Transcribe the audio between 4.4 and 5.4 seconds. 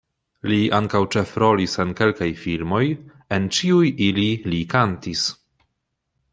li kantis.